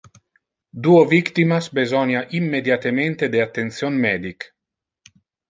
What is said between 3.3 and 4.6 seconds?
de attention medic.